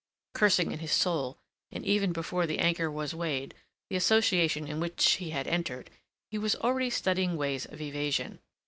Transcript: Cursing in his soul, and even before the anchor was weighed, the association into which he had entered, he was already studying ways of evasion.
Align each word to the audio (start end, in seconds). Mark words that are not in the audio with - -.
Cursing 0.33 0.71
in 0.71 0.79
his 0.79 0.91
soul, 0.91 1.37
and 1.71 1.85
even 1.85 2.11
before 2.11 2.47
the 2.47 2.57
anchor 2.57 2.89
was 2.89 3.13
weighed, 3.13 3.53
the 3.87 3.95
association 3.95 4.63
into 4.67 4.79
which 4.81 5.11
he 5.17 5.29
had 5.29 5.45
entered, 5.47 5.91
he 6.31 6.39
was 6.39 6.55
already 6.55 6.89
studying 6.89 7.37
ways 7.37 7.67
of 7.67 7.79
evasion. 7.79 8.39